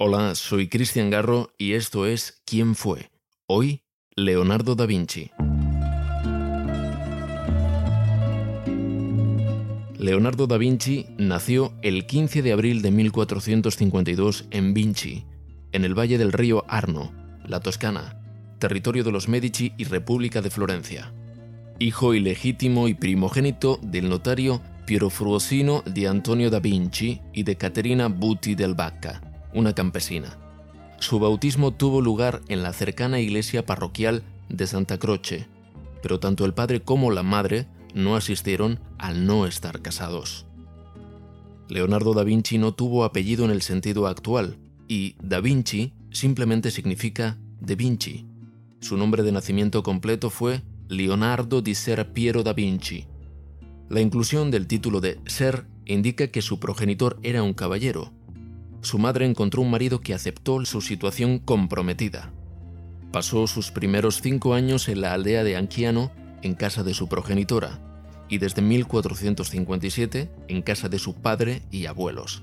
[0.00, 3.10] Hola, soy Cristian Garro y esto es ¿Quién fue?
[3.48, 3.82] Hoy,
[4.14, 5.32] Leonardo da Vinci.
[9.98, 15.24] Leonardo da Vinci nació el 15 de abril de 1452 en Vinci,
[15.72, 17.12] en el valle del río Arno,
[17.44, 18.22] la Toscana,
[18.60, 21.12] territorio de los Medici y República de Florencia.
[21.80, 28.06] Hijo ilegítimo y primogénito del notario Piero Fruosino di Antonio da Vinci y de Caterina
[28.06, 30.38] Buti del Bacca, una campesina.
[31.00, 35.46] Su bautismo tuvo lugar en la cercana iglesia parroquial de Santa Croce,
[36.02, 40.46] pero tanto el padre como la madre no asistieron al no estar casados.
[41.68, 47.38] Leonardo da Vinci no tuvo apellido en el sentido actual, y da Vinci simplemente significa
[47.60, 48.26] de Vinci.
[48.80, 53.06] Su nombre de nacimiento completo fue Leonardo di Ser Piero da Vinci.
[53.88, 58.12] La inclusión del título de Ser indica que su progenitor era un caballero.
[58.80, 62.32] Su madre encontró un marido que aceptó su situación comprometida.
[63.12, 66.12] Pasó sus primeros cinco años en la aldea de Anchiano
[66.42, 67.80] en casa de su progenitora
[68.28, 72.42] y desde 1457 en casa de su padre y abuelos.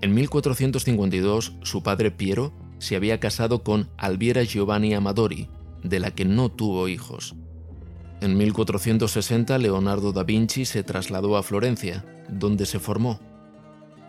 [0.00, 5.48] En 1452 su padre Piero se había casado con Alviera Giovanni Amadori,
[5.82, 7.34] de la que no tuvo hijos.
[8.20, 13.20] En 1460 Leonardo da Vinci se trasladó a Florencia, donde se formó.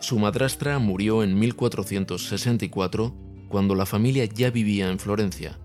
[0.00, 3.14] Su madrastra murió en 1464
[3.48, 5.58] cuando la familia ya vivía en Florencia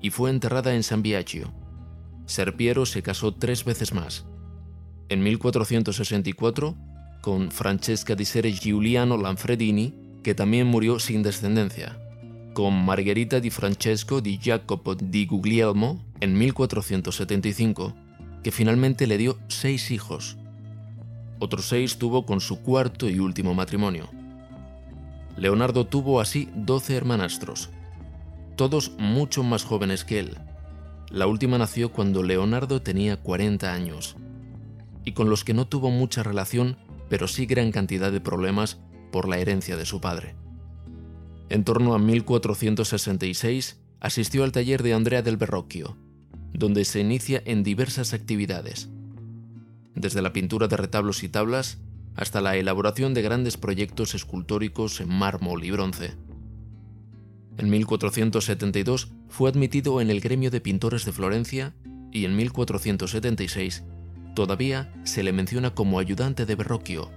[0.00, 1.52] y fue enterrada en San Biagio.
[2.26, 4.24] Serpiero se casó tres veces más.
[5.08, 6.76] En 1464
[7.22, 11.98] con Francesca di Sere Giuliano Lanfredini, que también murió sin descendencia
[12.56, 17.94] con Margherita di Francesco di Jacopo di Guglielmo en 1475,
[18.42, 20.38] que finalmente le dio seis hijos.
[21.38, 24.08] Otros seis tuvo con su cuarto y último matrimonio.
[25.36, 27.70] Leonardo tuvo así doce hermanastros,
[28.56, 30.38] todos mucho más jóvenes que él.
[31.10, 34.16] La última nació cuando Leonardo tenía 40 años,
[35.04, 36.78] y con los que no tuvo mucha relación,
[37.10, 38.78] pero sí gran cantidad de problemas
[39.12, 40.34] por la herencia de su padre.
[41.48, 45.96] En torno a 1466 asistió al taller de Andrea del Verrocchio,
[46.52, 48.88] donde se inicia en diversas actividades,
[49.96, 51.78] desde la pintura de retablos y tablas
[52.14, 56.14] hasta la elaboración de grandes proyectos escultóricos en mármol y bronce.
[57.58, 61.74] En 1472 fue admitido en el gremio de pintores de Florencia
[62.12, 63.82] y en 1476
[64.34, 67.10] todavía se le menciona como ayudante de Verrocchio,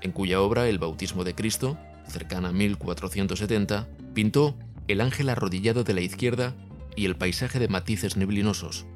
[0.00, 1.76] en cuya obra El bautismo de Cristo
[2.08, 4.56] cercana a 1470, pintó
[4.88, 6.54] el ángel arrodillado de la izquierda
[6.96, 8.86] y el paisaje de matices neblinosos.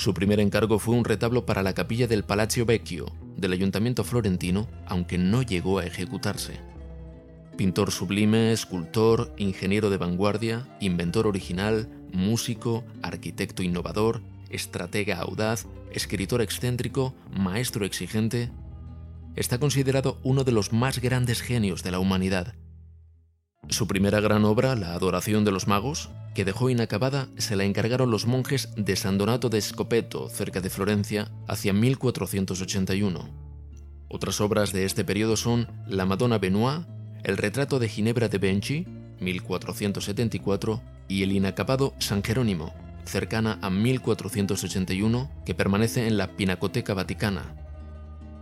[0.00, 4.66] Su primer encargo fue un retablo para la capilla del Palazzo Vecchio del ayuntamiento florentino,
[4.86, 6.58] aunque no llegó a ejecutarse.
[7.58, 17.14] Pintor sublime, escultor, ingeniero de vanguardia, inventor original, músico, arquitecto innovador, estratega audaz, escritor excéntrico,
[17.30, 18.50] maestro exigente,
[19.36, 22.54] está considerado uno de los más grandes genios de la humanidad.
[23.70, 28.10] Su primera gran obra, La Adoración de los Magos, que dejó inacabada, se la encargaron
[28.10, 33.30] los monjes de San Donato de Scopeto, cerca de Florencia, hacia 1481.
[34.08, 36.84] Otras obras de este periodo son La Madonna Benoit,
[37.22, 38.86] El retrato de Ginebra de Benchi,
[39.20, 47.54] 1474, y el inacabado San Jerónimo, cercana a 1481, que permanece en la Pinacoteca Vaticana,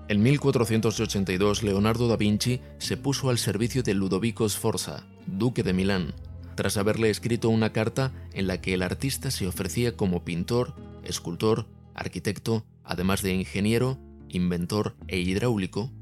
[0.08, 6.14] en 1482 Leonardo da Vinci se puso al servicio de Ludovico Sforza, duque de Milán,
[6.54, 10.74] tras haberle escrito una carta en la que el artista se ofrecía como pintor,
[11.04, 13.98] escultor, arquitecto, además de ingeniero,
[14.30, 15.92] inventor e hidráulico,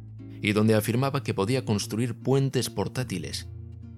[0.41, 3.49] y donde afirmaba que podía construir puentes portátiles,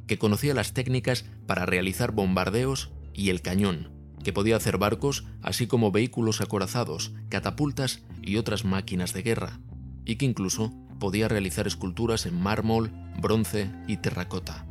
[0.06, 3.90] que conocía las técnicas para realizar bombardeos y el cañón,
[4.25, 9.60] que podía hacer barcos, así como vehículos acorazados, catapultas y otras máquinas de guerra
[10.08, 12.90] y que incluso podía realizar esculturas en mármol,
[13.20, 14.64] bronce y terracota.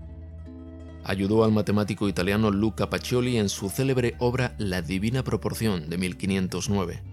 [1.05, 7.03] Ayudó al matemático italiano Luca Pacioli en su célebre obra La Divina Proporción de 1509.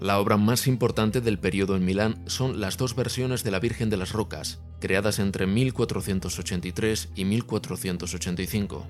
[0.00, 3.88] La obra más importante del periodo en Milán son las dos versiones de la Virgen
[3.88, 8.86] de las Rocas, creadas entre 1483 y 1485,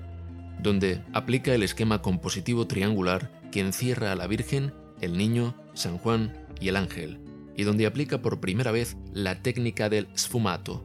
[0.63, 6.47] donde aplica el esquema compositivo triangular que encierra a la Virgen, el Niño, San Juan
[6.59, 7.19] y el Ángel,
[7.55, 10.83] y donde aplica por primera vez la técnica del sfumato.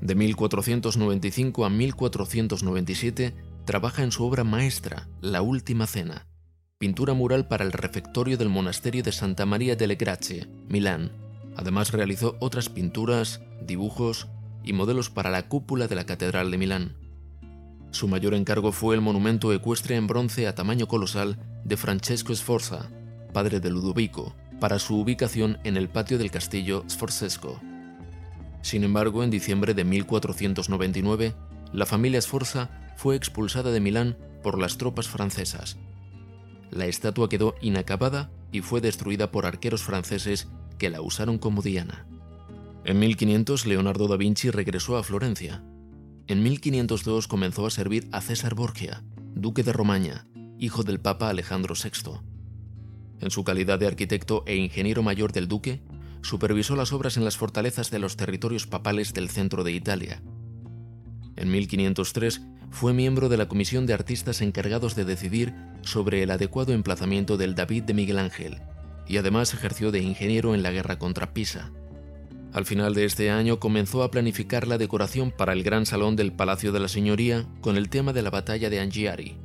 [0.00, 3.34] De 1495 a 1497
[3.64, 6.26] trabaja en su obra maestra, La Última Cena,
[6.78, 11.12] pintura mural para el refectorio del monasterio de Santa María delle Grazie, Milán.
[11.56, 14.28] Además realizó otras pinturas, dibujos
[14.62, 16.96] y modelos para la cúpula de la Catedral de Milán.
[17.90, 22.90] Su mayor encargo fue el monumento ecuestre en bronce a tamaño colosal de Francesco Sforza,
[23.32, 27.60] padre de Ludovico, para su ubicación en el patio del castillo Sforzesco.
[28.62, 31.34] Sin embargo, en diciembre de 1499,
[31.72, 35.76] la familia Sforza fue expulsada de Milán por las tropas francesas
[36.74, 42.06] la estatua quedó inacabada y fue destruida por arqueros franceses que la usaron como diana.
[42.84, 45.64] En 1500 Leonardo da Vinci regresó a Florencia.
[46.26, 49.04] En 1502 comenzó a servir a César Borgia,
[49.34, 50.26] duque de Romaña,
[50.58, 52.20] hijo del Papa Alejandro VI.
[53.24, 55.80] En su calidad de arquitecto e ingeniero mayor del duque,
[56.20, 60.22] supervisó las obras en las fortalezas de los territorios papales del centro de Italia.
[61.34, 66.74] En 1503 fue miembro de la comisión de artistas encargados de decidir sobre el adecuado
[66.74, 68.60] emplazamiento del David de Miguel Ángel,
[69.08, 71.72] y además ejerció de ingeniero en la guerra contra Pisa.
[72.52, 76.34] Al final de este año comenzó a planificar la decoración para el gran salón del
[76.34, 79.43] Palacio de la Señoría con el tema de la batalla de Angiari.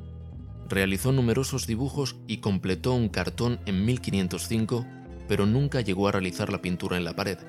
[0.70, 4.86] Realizó numerosos dibujos y completó un cartón en 1505,
[5.28, 7.40] pero nunca llegó a realizar la pintura en la pared.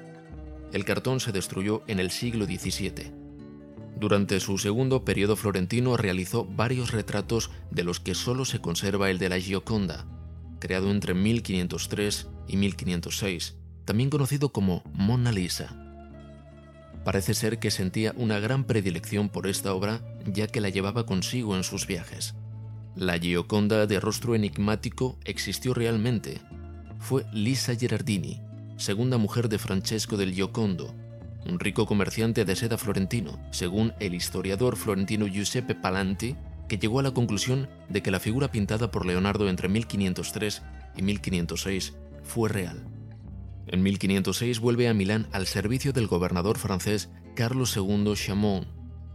[0.72, 3.12] El cartón se destruyó en el siglo XVII.
[3.98, 9.18] Durante su segundo periodo florentino realizó varios retratos de los que solo se conserva el
[9.18, 10.06] de la Gioconda,
[10.58, 15.76] creado entre 1503 y 1506, también conocido como Mona Lisa.
[17.04, 21.54] Parece ser que sentía una gran predilección por esta obra ya que la llevaba consigo
[21.54, 22.34] en sus viajes.
[23.00, 26.38] La Gioconda de rostro enigmático existió realmente.
[26.98, 28.42] Fue Lisa Gerardini,
[28.76, 30.94] segunda mujer de Francesco del Giocondo,
[31.46, 36.36] un rico comerciante de seda florentino, según el historiador florentino Giuseppe Palanti,
[36.68, 40.60] que llegó a la conclusión de que la figura pintada por Leonardo entre 1503
[40.94, 42.84] y 1506 fue real.
[43.66, 48.66] En 1506 vuelve a Milán al servicio del gobernador francés Carlos II Chamon,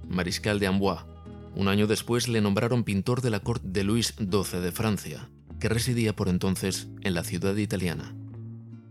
[0.09, 1.14] mariscal de Amboise.
[1.55, 5.29] Un año después le nombraron pintor de la corte de Luis XII de Francia,
[5.59, 8.13] que residía por entonces en la ciudad italiana.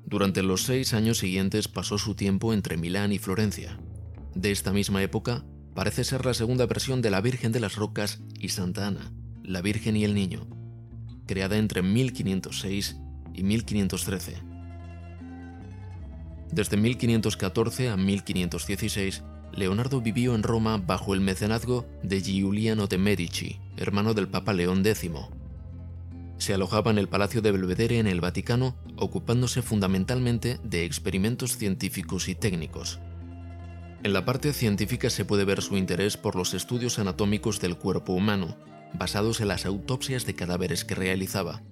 [0.07, 3.79] Durante los seis años siguientes pasó su tiempo entre Milán y Florencia.
[4.35, 5.45] De esta misma época
[5.75, 9.13] parece ser la segunda versión de la Virgen de las Rocas y Santa Ana,
[9.43, 10.47] la Virgen y el Niño,
[11.27, 12.97] creada entre 1506
[13.35, 14.37] y 1513.
[16.51, 19.23] Desde 1514 a 1516,
[19.57, 24.85] Leonardo vivió en Roma bajo el mecenazgo de Giuliano de Medici, hermano del Papa León
[24.87, 25.11] X,
[26.39, 32.29] se alojaba en el Palacio de Belvedere en el Vaticano, ocupándose fundamentalmente de experimentos científicos
[32.29, 32.99] y técnicos.
[34.03, 38.13] En la parte científica se puede ver su interés por los estudios anatómicos del cuerpo
[38.13, 38.59] humano,
[38.93, 41.63] basados en las autopsias de cadáveres que realizaba.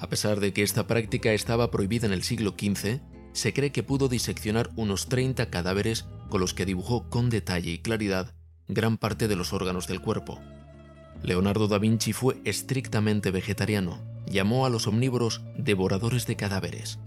[0.00, 3.00] A pesar de que esta práctica estaba prohibida en el siglo XV,
[3.32, 7.78] se cree que pudo diseccionar unos 30 cadáveres con los que dibujó con detalle y
[7.78, 8.34] claridad
[8.68, 10.40] gran parte de los órganos del cuerpo.
[11.22, 14.00] Leonardo da Vinci fue estrictamente vegetariano.
[14.26, 16.98] Llamó a los omnívoros devoradores de cadáveres.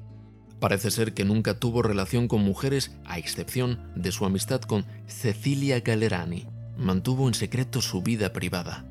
[0.59, 5.79] Parece ser que nunca tuvo relación con mujeres, a excepción de su amistad con Cecilia
[5.79, 6.47] Gallerani.
[6.77, 8.85] Mantuvo en secreto su vida privada.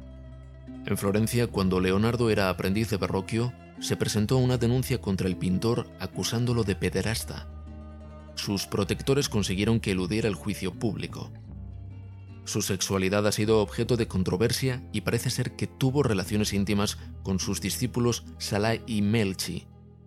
[0.86, 5.86] En Florencia, cuando Leonardo era aprendiz de parroquio, se presentó una denuncia contra el pintor
[6.00, 7.46] acusándolo de pederasta.
[8.38, 11.32] Sus protectores consiguieron que eludiera el juicio público.
[12.44, 17.40] Su sexualidad ha sido objeto de controversia y parece ser que tuvo relaciones íntimas con
[17.40, 19.66] sus discípulos Salah y Melchi.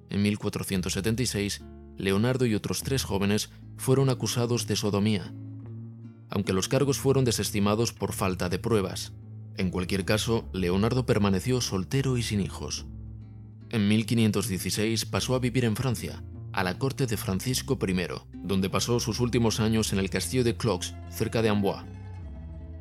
[0.09, 1.61] En 1476,
[1.97, 5.33] Leonardo y otros tres jóvenes fueron acusados de sodomía,
[6.29, 9.11] aunque los cargos fueron desestimados por falta de pruebas.
[9.57, 12.85] En cualquier caso, Leonardo permaneció soltero y sin hijos.
[13.69, 16.23] En 1516 pasó a vivir en Francia,
[16.53, 17.95] a la corte de Francisco I,
[18.33, 21.85] donde pasó sus últimos años en el castillo de Clox, cerca de Amboise.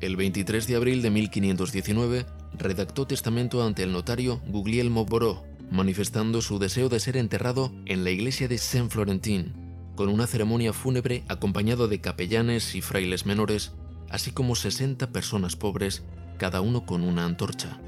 [0.01, 2.25] El 23 de abril de 1519
[2.57, 8.09] redactó testamento ante el notario Guglielmo Boró, manifestando su deseo de ser enterrado en la
[8.09, 9.53] iglesia de Saint-Florentin,
[9.95, 13.73] con una ceremonia fúnebre acompañado de capellanes y frailes menores,
[14.09, 16.03] así como 60 personas pobres,
[16.37, 17.79] cada uno con una antorcha.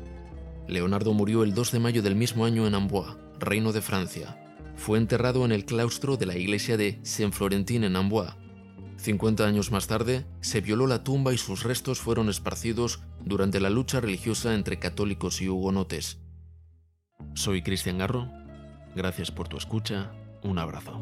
[0.68, 4.43] Leonardo murió el 2 de mayo del mismo año en Amboise, Reino de Francia,
[4.76, 8.34] fue enterrado en el claustro de la iglesia de Saint-Florentin en Amboise.
[8.98, 13.70] 50 años más tarde, se violó la tumba y sus restos fueron esparcidos durante la
[13.70, 16.20] lucha religiosa entre católicos y hugonotes.
[17.34, 18.30] Soy Cristian Garro.
[18.96, 20.12] Gracias por tu escucha.
[20.44, 21.02] Un abrazo.